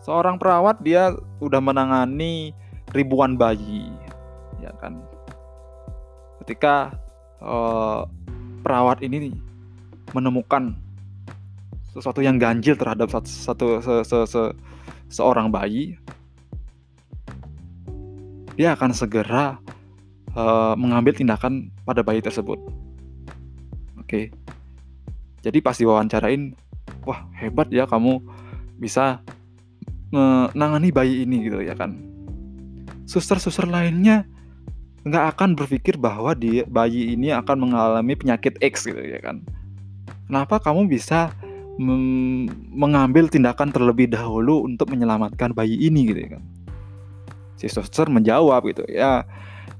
Seorang 0.00 0.36
perawat 0.40 0.80
dia 0.80 1.12
udah 1.40 1.60
menangani 1.60 2.56
ribuan 2.96 3.36
bayi 3.36 3.92
ya 4.64 4.72
kan. 4.80 5.04
Ketika 6.40 6.96
uh, 7.44 8.08
perawat 8.64 9.04
ini 9.04 9.36
menemukan 10.16 10.76
sesuatu 11.92 12.24
yang 12.24 12.40
ganjil 12.40 12.74
terhadap 12.74 13.12
satu, 13.12 13.28
satu 13.28 13.66
se, 13.84 13.94
se, 14.04 14.18
se, 14.26 14.42
seorang 15.12 15.52
bayi 15.52 15.94
dia 18.54 18.74
akan 18.74 18.90
segera 18.90 19.58
uh, 20.34 20.74
mengambil 20.78 21.14
tindakan 21.14 21.70
pada 21.86 22.02
bayi 22.02 22.20
tersebut. 22.20 22.58
Oke. 23.98 24.30
Jadi 25.40 25.58
pas 25.60 25.76
diwawancarain 25.76 26.54
wah 27.04 27.28
hebat 27.36 27.68
ya 27.68 27.84
kamu 27.84 28.20
bisa 28.80 29.20
menangani 30.14 30.94
bayi 30.94 31.14
ini 31.26 31.48
gitu 31.48 31.58
ya 31.62 31.74
kan. 31.74 31.96
Suster-suster 33.04 33.68
lainnya 33.68 34.24
nggak 35.04 35.36
akan 35.36 35.50
berpikir 35.52 36.00
bahwa 36.00 36.32
dia 36.32 36.64
bayi 36.64 37.12
ini 37.12 37.28
akan 37.28 37.68
mengalami 37.68 38.16
penyakit 38.16 38.56
X 38.64 38.88
gitu 38.88 39.00
ya 39.00 39.20
kan. 39.20 39.44
Kenapa 40.24 40.56
kamu 40.56 40.88
bisa 40.88 41.28
mengambil 42.72 43.26
tindakan 43.28 43.74
terlebih 43.74 44.08
dahulu 44.08 44.64
untuk 44.64 44.94
menyelamatkan 44.94 45.52
bayi 45.52 45.76
ini 45.76 46.08
gitu 46.08 46.20
ya 46.24 46.30
kan? 46.38 46.42
Si 47.60 47.68
suster 47.68 48.08
menjawab 48.08 48.64
gitu 48.70 48.86
ya 48.88 49.28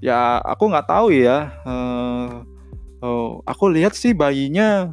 ya 0.04 0.36
aku 0.44 0.68
nggak 0.68 0.84
tahu 0.84 1.16
ya 1.16 1.48
uh, 1.64 2.44
uh, 3.00 3.40
aku 3.48 3.72
lihat 3.72 3.96
sih 3.96 4.12
bayinya 4.12 4.92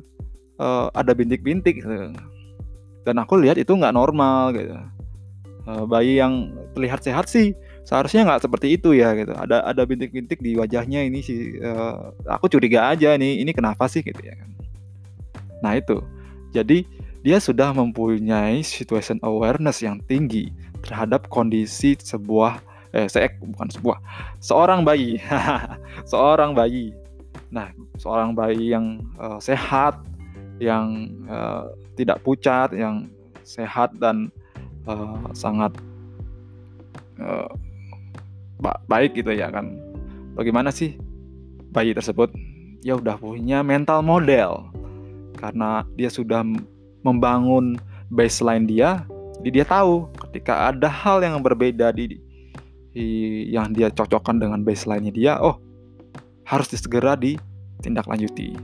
uh, 0.55 0.87
ada 0.95 1.11
bintik-bintik 1.11 1.83
gitu. 1.83 2.15
dan 3.03 3.15
aku 3.19 3.35
lihat 3.35 3.59
itu 3.59 3.75
nggak 3.75 3.91
normal 3.91 4.55
gitu. 4.55 4.79
Uh, 5.61 5.85
bayi 5.85 6.17
yang 6.17 6.49
terlihat 6.73 7.05
sehat 7.05 7.29
sih 7.29 7.53
seharusnya 7.85 8.25
nggak 8.25 8.47
seperti 8.47 8.79
itu 8.79 8.95
ya 8.95 9.11
gitu. 9.19 9.35
Ada 9.35 9.67
ada 9.67 9.83
bintik-bintik 9.83 10.39
di 10.39 10.55
wajahnya 10.55 11.03
ini 11.03 11.19
sih. 11.19 11.59
Uh, 11.59 12.15
aku 12.31 12.47
curiga 12.47 12.87
aja 12.87 13.11
nih 13.19 13.43
ini 13.43 13.51
kenapa 13.51 13.91
sih 13.91 13.99
gitu 13.99 14.21
ya. 14.23 14.33
Nah 15.59 15.75
itu. 15.75 15.99
Jadi 16.55 16.87
dia 17.21 17.37
sudah 17.37 17.75
mempunyai 17.75 18.63
situation 18.63 19.21
awareness 19.21 19.83
yang 19.83 20.01
tinggi 20.07 20.49
terhadap 20.81 21.29
kondisi 21.29 21.93
sebuah 21.99 22.70
eh 22.91 23.07
saya 23.07 23.31
bukan 23.39 23.71
sebuah 23.71 23.97
seorang 24.43 24.83
bayi. 24.83 25.19
Seorang 26.11 26.51
bayi. 26.51 26.91
Nah 27.51 27.71
seorang 27.95 28.35
bayi 28.35 28.75
yang 28.75 28.99
uh, 29.15 29.39
sehat 29.39 29.99
yang 30.59 31.09
uh, 31.27 31.71
tidak 31.95 32.19
pucat 32.23 32.71
yang 32.75 33.07
sehat 33.47 33.91
dan 33.97 34.29
uh, 34.87 35.25
sangat 35.31 35.71
uh, 37.19 37.49
baik 38.87 39.15
gitu 39.15 39.31
ya 39.31 39.47
kan. 39.47 39.79
Bagaimana 40.35 40.71
sih 40.71 40.99
bayi 41.71 41.95
tersebut? 41.95 42.31
Ya 42.83 42.97
udah 42.99 43.15
punya 43.15 43.63
mental 43.63 44.03
model. 44.03 44.67
Karena 45.39 45.87
dia 45.95 46.11
sudah 46.11 46.43
membangun 47.01 47.79
baseline 48.11 48.67
dia 48.67 49.07
dia 49.49 49.65
tahu 49.65 50.05
ketika 50.29 50.69
ada 50.69 50.85
hal 50.85 51.25
yang 51.25 51.41
berbeda 51.41 51.89
di 51.89 52.21
yang 52.93 53.71
dia 53.71 53.87
cocokkan 53.87 54.39
dengan 54.39 54.63
baseline-nya 54.67 55.13
dia 55.13 55.33
oh 55.39 55.59
harus 56.43 56.67
segera 56.75 57.15
ditindaklanjuti 57.15 58.55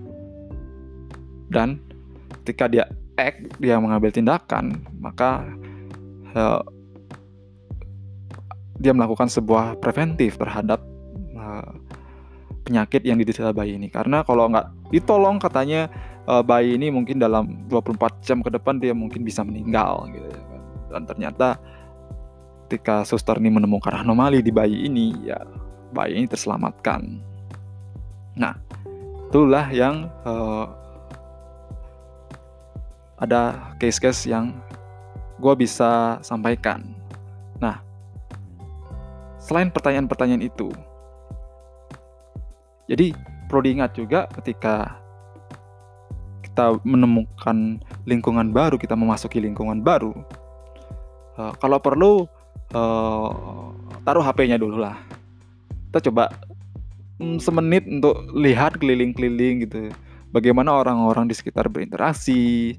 dan 1.47 1.79
ketika 2.43 2.67
dia 2.67 2.83
act 3.15 3.55
dia 3.57 3.79
mengambil 3.79 4.11
tindakan 4.11 4.83
maka 4.99 5.47
uh, 6.35 6.59
dia 8.77 8.93
melakukan 8.93 9.31
sebuah 9.31 9.79
preventif 9.81 10.37
terhadap 10.37 10.83
uh, 11.33 11.71
penyakit 12.67 13.07
yang 13.07 13.15
diderita 13.17 13.55
bayi 13.55 13.79
ini 13.79 13.87
karena 13.87 14.21
kalau 14.27 14.51
nggak 14.51 14.91
ditolong 14.91 15.39
katanya 15.39 15.87
uh, 16.27 16.43
bayi 16.43 16.75
ini 16.75 16.91
mungkin 16.91 17.17
dalam 17.17 17.65
24 17.71 18.27
jam 18.27 18.43
ke 18.43 18.51
depan 18.51 18.77
dia 18.77 18.91
mungkin 18.91 19.23
bisa 19.23 19.41
meninggal 19.41 20.11
gitu 20.11 20.27
ya 20.27 20.41
kan. 20.43 20.61
dan 20.91 21.01
ternyata 21.07 21.47
ketika 22.67 23.07
suster 23.07 23.39
ini 23.39 23.47
menemukan 23.47 23.95
anomali 23.95 24.43
di 24.43 24.51
bayi 24.51 24.91
ini 24.91 25.15
ya 25.23 25.39
bayi 25.95 26.19
ini 26.19 26.27
terselamatkan. 26.27 27.23
Nah 28.35 28.59
itulah 29.31 29.71
yang 29.71 30.11
uh, 30.27 30.67
ada 33.15 33.71
case-case 33.79 34.27
yang 34.27 34.51
gue 35.39 35.53
bisa 35.55 36.19
sampaikan. 36.19 36.83
Nah 37.63 37.79
selain 39.39 39.71
pertanyaan-pertanyaan 39.71 40.43
itu 40.43 40.67
jadi 42.91 43.15
perlu 43.47 43.63
diingat 43.63 43.95
juga 43.95 44.27
ketika 44.35 44.99
kita 46.43 46.83
menemukan 46.83 47.79
lingkungan 48.03 48.51
baru, 48.51 48.75
kita 48.75 48.95
memasuki 48.95 49.39
lingkungan 49.39 49.79
baru, 49.79 50.11
uh, 51.39 51.55
kalau 51.63 51.79
perlu 51.79 52.27
uh, 52.73 53.71
taruh 54.03 54.23
HP-nya 54.23 54.59
dulu 54.59 54.79
lah. 54.79 54.97
Kita 55.91 56.11
coba 56.11 56.31
um, 57.21 57.37
semenit 57.39 57.87
untuk 57.87 58.27
lihat 58.35 58.79
keliling-keliling 58.81 59.67
gitu, 59.67 59.91
bagaimana 60.31 60.75
orang-orang 60.75 61.27
di 61.27 61.35
sekitar 61.35 61.67
berinteraksi, 61.71 62.75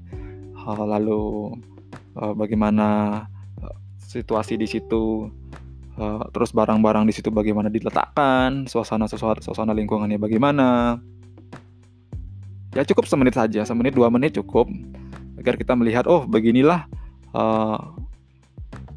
uh, 0.65 0.85
lalu 0.85 1.55
uh, 2.17 2.33
bagaimana 2.35 3.23
uh, 3.61 3.75
situasi 3.97 4.57
di 4.57 4.67
situ, 4.69 5.29
uh, 5.97 6.23
terus 6.31 6.53
barang-barang 6.53 7.05
di 7.09 7.13
situ 7.13 7.29
bagaimana 7.29 7.67
diletakkan, 7.67 8.69
suasana 8.69 9.05
suasana, 9.05 9.41
suasana 9.41 9.73
lingkungannya 9.73 10.17
bagaimana 10.17 10.97
ya 12.73 12.85
cukup 12.85 13.09
semenit 13.09 13.33
saja 13.33 13.65
semenit 13.65 13.97
dua 13.97 14.13
menit 14.13 14.37
cukup 14.37 14.69
agar 15.41 15.57
kita 15.57 15.73
melihat 15.73 16.05
oh 16.05 16.27
beginilah 16.29 16.85
uh, 17.33 17.97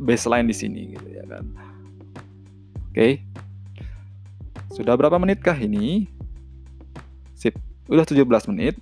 baseline 0.03 0.51
di 0.51 0.57
sini 0.57 0.99
gitu 0.99 1.09
ya 1.09 1.25
kan. 1.31 1.45
Oke. 2.91 3.23
Sudah 4.75 4.99
berapa 4.99 5.17
menitkah 5.17 5.57
ini? 5.57 6.11
Sip. 7.39 7.57
Udah 7.89 8.05
17 8.05 8.51
menit. 8.53 8.77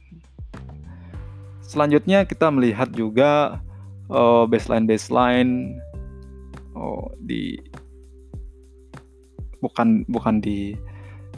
Selanjutnya 1.62 2.26
kita 2.26 2.50
melihat 2.50 2.90
juga 2.90 3.62
uh, 4.10 4.42
baseline 4.50 4.90
baseline 4.90 5.78
oh 6.74 7.14
di 7.22 7.54
bukan 9.62 10.02
bukan 10.10 10.42
di 10.42 10.74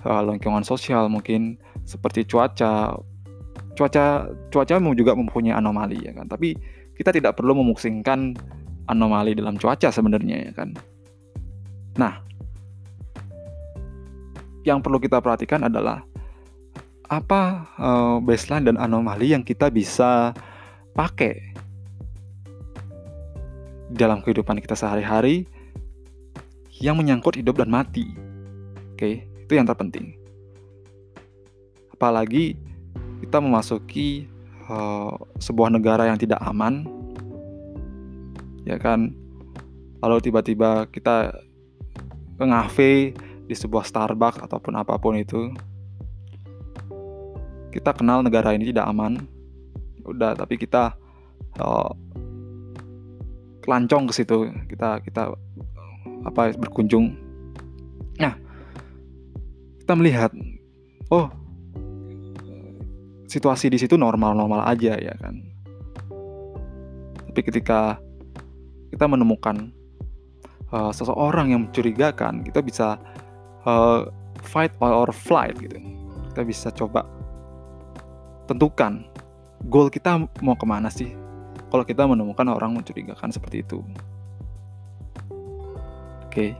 uh, 0.08 0.22
lingkungan 0.24 0.64
sosial 0.64 1.12
mungkin 1.12 1.60
seperti 1.84 2.24
cuaca. 2.24 2.96
Cuaca 3.72 4.28
cuaca 4.52 4.74
juga 4.96 5.12
mempunyai 5.12 5.52
anomali 5.52 6.00
ya 6.00 6.16
kan. 6.16 6.28
Tapi 6.28 6.56
kita 6.96 7.12
tidak 7.12 7.36
perlu 7.36 7.56
memusingkan 7.56 8.36
anomali 8.88 9.36
dalam 9.36 9.58
cuaca 9.58 9.90
sebenarnya 9.92 10.50
ya 10.50 10.52
kan 10.54 10.74
nah 11.98 12.22
yang 14.62 14.78
perlu 14.78 15.02
kita 15.02 15.18
perhatikan 15.18 15.66
adalah 15.66 16.06
apa 17.12 17.68
uh, 17.76 18.16
baseline 18.24 18.72
dan 18.72 18.76
anomali 18.80 19.36
yang 19.36 19.44
kita 19.44 19.68
bisa 19.68 20.32
pakai 20.96 21.52
dalam 23.92 24.24
kehidupan 24.24 24.56
kita 24.64 24.72
sehari-hari 24.72 25.44
yang 26.80 26.96
menyangkut 26.96 27.36
hidup 27.36 27.60
dan 27.60 27.68
mati. 27.68 28.08
Oke, 28.96 29.28
itu 29.44 29.52
yang 29.52 29.68
terpenting. 29.68 30.16
Apalagi 31.92 32.56
kita 33.20 33.38
memasuki 33.38 34.26
uh, 34.66 35.14
sebuah 35.38 35.68
negara 35.70 36.08
yang 36.08 36.18
tidak 36.18 36.40
aman, 36.42 36.88
ya 38.66 38.76
kan? 38.78 39.14
Lalu 40.02 40.30
tiba-tiba 40.30 40.90
kita 40.90 41.30
ke 42.34 42.44
ngafe 42.44 43.14
di 43.46 43.54
sebuah 43.54 43.86
Starbucks 43.86 44.42
ataupun 44.42 44.74
apa 44.74 44.98
pun 44.98 45.14
itu, 45.14 45.54
kita 47.70 47.94
kenal 47.94 48.26
negara 48.26 48.50
ini 48.54 48.68
tidak 48.70 48.90
aman, 48.90 49.22
udah 50.02 50.34
tapi 50.34 50.58
kita 50.58 50.94
uh, 51.62 51.90
kelancong 53.62 54.10
ke 54.10 54.12
situ, 54.12 54.50
kita 54.66 54.98
kita 55.06 55.30
apa 56.26 56.54
berkunjung. 56.58 57.14
Nah, 58.18 58.34
kita 59.82 59.92
melihat, 59.94 60.30
oh 61.10 61.30
situasi 63.32 63.72
di 63.72 63.80
situ 63.80 63.96
normal-normal 63.96 64.68
aja 64.68 64.92
ya 65.00 65.14
kan. 65.16 65.40
Tapi 67.32 67.40
ketika 67.48 67.96
kita 68.92 69.08
menemukan 69.08 69.72
uh, 70.68 70.92
seseorang 70.92 71.56
yang 71.56 71.66
mencurigakan, 71.68 72.44
kita 72.44 72.60
bisa 72.60 73.00
uh, 73.64 74.04
fight 74.44 74.76
or 74.84 75.08
flight 75.10 75.56
gitu. 75.56 75.80
Kita 76.32 76.44
bisa 76.44 76.68
coba 76.72 77.08
tentukan 78.44 79.08
goal 79.70 79.88
kita 79.88 80.18
mau 80.42 80.58
ke 80.58 80.66
mana 80.66 80.90
sih 80.90 81.14
kalau 81.70 81.88
kita 81.88 82.04
menemukan 82.04 82.44
orang 82.52 82.76
mencurigakan 82.76 83.32
seperti 83.32 83.64
itu. 83.64 83.80
Oke. 86.28 86.28
Okay. 86.28 86.50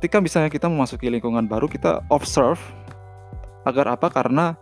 Ketika 0.00 0.20
misalnya 0.20 0.48
kita 0.52 0.68
memasuki 0.68 1.08
lingkungan 1.08 1.48
baru, 1.48 1.68
kita 1.68 2.04
observe 2.08 2.60
agar 3.64 3.96
apa? 3.96 4.08
Karena 4.12 4.56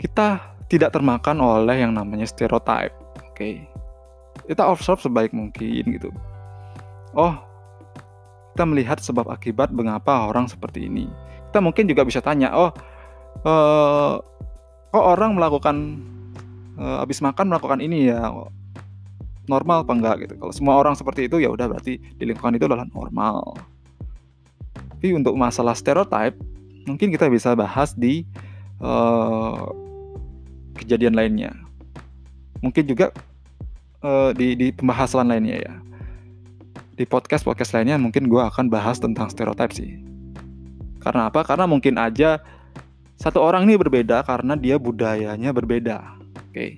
kita 0.00 0.56
tidak 0.72 0.92
termakan 0.92 1.40
oleh 1.40 1.84
yang 1.84 1.92
namanya 1.92 2.24
stereotype. 2.24 2.92
Oke. 3.24 3.36
Okay? 3.36 3.71
Kita 4.48 4.66
observe 4.66 5.00
sebaik 5.00 5.30
mungkin 5.30 5.82
gitu. 5.94 6.10
Oh, 7.12 7.36
kita 8.52 8.64
melihat 8.68 8.98
sebab 9.00 9.28
akibat 9.32 9.72
mengapa 9.72 10.28
orang 10.28 10.48
seperti 10.48 10.88
ini. 10.88 11.08
Kita 11.48 11.60
mungkin 11.60 11.88
juga 11.88 12.02
bisa 12.04 12.20
tanya, 12.24 12.52
oh, 12.52 12.72
uh, 13.44 14.20
kok 14.92 15.04
orang 15.04 15.36
melakukan 15.36 16.00
uh, 16.76 17.00
habis 17.04 17.20
makan 17.24 17.48
melakukan 17.48 17.80
ini 17.80 18.12
ya 18.12 18.28
normal 19.48 19.84
apa 19.84 19.92
enggak 19.92 20.16
gitu. 20.28 20.34
Kalau 20.38 20.52
semua 20.54 20.74
orang 20.78 20.94
seperti 20.94 21.26
itu 21.26 21.40
ya 21.42 21.50
udah 21.50 21.66
berarti 21.68 21.98
di 21.98 22.24
lingkungan 22.24 22.56
itu 22.56 22.68
adalah 22.68 22.86
normal. 22.92 23.56
Tapi 25.02 25.18
untuk 25.18 25.34
masalah 25.34 25.74
stereotype 25.74 26.38
mungkin 26.86 27.10
kita 27.10 27.26
bisa 27.30 27.54
bahas 27.54 27.94
di 27.94 28.22
uh, 28.82 29.66
kejadian 30.78 31.14
lainnya. 31.14 31.52
mungkin 32.62 32.86
juga 32.86 33.10
uh, 34.02 34.30
di 34.36 34.58
di 34.58 34.68
pembahasan 34.74 35.30
lainnya 35.30 35.58
ya. 35.62 35.74
Di 36.92 37.08
podcast 37.08 37.42
podcast 37.46 37.72
lainnya 37.72 37.96
mungkin 37.96 38.28
gue 38.28 38.42
akan 38.42 38.68
bahas 38.68 39.00
tentang 39.00 39.32
stereotip 39.32 39.72
sih. 39.72 39.98
Karena 41.00 41.32
apa? 41.32 41.42
Karena 41.42 41.64
mungkin 41.64 41.98
aja 41.98 42.38
satu 43.16 43.40
orang 43.42 43.64
ini 43.66 43.78
berbeda 43.78 44.22
karena 44.26 44.58
dia 44.58 44.76
budayanya 44.76 45.50
berbeda. 45.50 46.18
Oke. 46.50 46.52
Okay. 46.52 46.72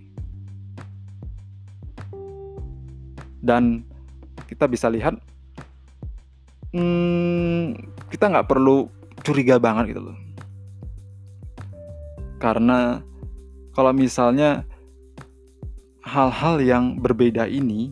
dan 3.45 3.85
kita 4.49 4.65
bisa 4.65 4.89
lihat 4.89 5.21
hmm, 6.73 7.77
kita 8.09 8.33
nggak 8.33 8.49
perlu 8.49 8.89
curiga 9.21 9.61
banget 9.61 9.93
gitu 9.93 10.09
loh. 10.09 10.19
Karena 12.41 13.05
kalau 13.77 13.93
misalnya 13.93 14.65
hal-hal 16.05 16.61
yang 16.61 17.01
berbeda 17.01 17.49
ini 17.49 17.91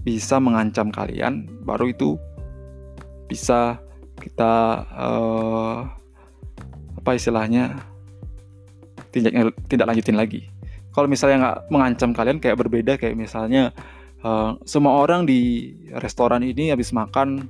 bisa 0.00 0.40
mengancam 0.40 0.88
kalian, 0.88 1.48
baru 1.64 1.92
itu 1.92 2.16
bisa 3.28 3.80
kita 4.20 4.84
uh, 4.92 5.84
apa 7.00 7.10
istilahnya 7.16 7.76
tidak 9.12 9.52
tidak 9.68 9.86
lanjutin 9.92 10.16
lagi. 10.16 10.40
Kalau 10.92 11.10
misalnya 11.10 11.36
nggak 11.40 11.58
mengancam 11.68 12.10
kalian 12.16 12.38
kayak 12.40 12.60
berbeda 12.60 12.96
kayak 12.96 13.16
misalnya 13.18 13.74
uh, 14.24 14.56
semua 14.64 15.04
orang 15.04 15.28
di 15.28 15.72
restoran 16.00 16.40
ini 16.40 16.72
habis 16.72 16.94
makan 16.94 17.44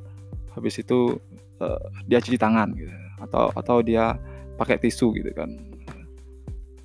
habis 0.55 0.79
itu 0.83 1.19
uh, 1.63 1.81
dia 2.11 2.19
cuci 2.19 2.39
tangan 2.39 2.75
gitu 2.75 2.91
atau 3.23 3.51
atau 3.55 3.77
dia 3.83 4.19
pakai 4.59 4.79
tisu 4.79 5.15
gitu 5.19 5.31
kan 5.35 5.51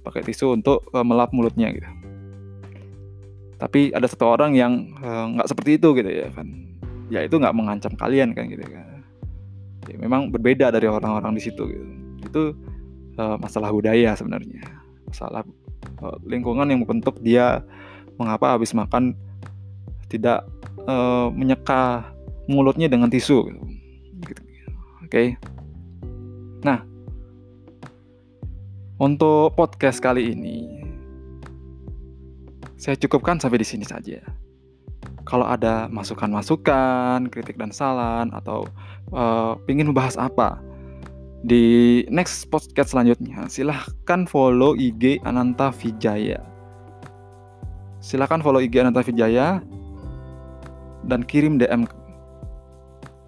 pakai 0.06 0.26
tisu 0.26 0.58
untuk 0.58 0.84
uh, 0.94 1.06
melap 1.06 1.30
mulutnya 1.32 1.70
gitu 1.74 1.90
tapi 3.60 3.92
ada 3.92 4.08
satu 4.08 4.40
orang 4.40 4.56
yang 4.56 4.88
eh, 5.04 5.26
nggak 5.36 5.46
uh, 5.46 5.52
seperti 5.52 5.76
itu 5.76 5.92
gitu 6.00 6.08
ya 6.08 6.32
kan 6.32 6.48
ya 7.12 7.28
itu 7.28 7.36
nggak 7.36 7.52
mengancam 7.52 7.94
kalian 8.00 8.32
kan 8.32 8.48
gitu 8.48 8.64
kan 8.64 9.04
ya, 9.92 9.98
memang 10.00 10.32
berbeda 10.32 10.72
dari 10.72 10.88
orang-orang 10.88 11.36
di 11.36 11.44
situ 11.44 11.68
gitu 11.68 11.86
itu 12.24 12.42
uh, 13.20 13.36
masalah 13.36 13.70
budaya 13.76 14.16
sebenarnya 14.16 14.64
masalah 15.12 15.44
uh, 16.00 16.16
lingkungan 16.24 16.72
yang 16.72 16.80
membentuk 16.80 17.20
dia 17.20 17.60
mengapa 18.16 18.56
habis 18.56 18.72
makan 18.72 19.12
tidak 20.08 20.48
uh, 20.88 21.28
menyeka 21.30 22.08
mulutnya 22.50 22.88
dengan 22.88 23.12
tisu 23.12 23.44
gitu. 23.52 23.62
gitu. 24.24 24.42
oke 25.04 25.12
okay. 25.12 25.28
nah 26.64 26.88
untuk 29.00 29.52
podcast 29.56 30.00
kali 30.00 30.32
ini 30.32 30.79
saya 32.80 32.96
cukupkan 32.96 33.36
sampai 33.44 33.60
di 33.60 33.68
sini 33.68 33.84
saja. 33.84 34.24
Kalau 35.28 35.44
ada 35.44 35.92
masukan-masukan, 35.92 37.28
kritik 37.28 37.60
dan 37.60 37.76
saran, 37.76 38.32
atau 38.32 38.66
uh, 39.12 39.60
ingin 39.68 39.92
membahas 39.92 40.16
apa 40.16 40.64
di 41.44 42.02
next 42.08 42.48
podcast 42.48 42.96
selanjutnya, 42.96 43.46
silahkan 43.52 44.24
follow 44.26 44.80
IG 44.80 45.20
Ananta 45.28 45.76
Vijaya. 45.76 46.40
Silahkan 48.00 48.40
follow 48.40 48.64
IG 48.64 48.80
Ananta 48.80 49.04
Vijaya 49.04 49.60
dan 51.04 51.22
kirim 51.28 51.60
DM 51.60 51.84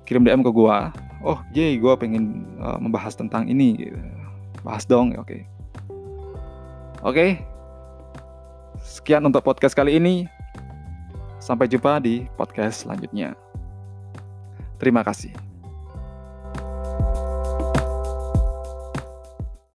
kirim 0.08 0.24
DM 0.24 0.42
ke 0.48 0.52
gua. 0.52 0.96
Oh, 1.22 1.38
J, 1.54 1.78
gua 1.78 2.00
pengen 2.00 2.48
uh, 2.58 2.80
membahas 2.82 3.14
tentang 3.14 3.46
ini. 3.52 3.94
Bahas 4.64 4.88
dong, 4.88 5.14
oke. 5.20 5.28
Okay. 5.28 5.42
Oke, 7.02 7.18
okay, 7.18 7.30
Sekian 8.82 9.24
untuk 9.26 9.46
podcast 9.46 9.78
kali 9.78 10.02
ini. 10.02 10.26
Sampai 11.42 11.70
jumpa 11.70 12.02
di 12.02 12.26
podcast 12.38 12.86
selanjutnya. 12.86 13.34
Terima 14.78 15.06
kasih. 15.06 15.51